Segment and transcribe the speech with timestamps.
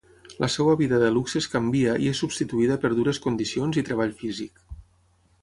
[0.43, 4.67] La seva vida de luxes canvia i és substituïda per dures condicions i treball físic.